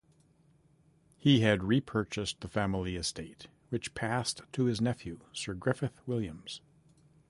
[1.19, 6.59] He had repurchased the family estate, which passed to his nephew Sir Griffith Williams.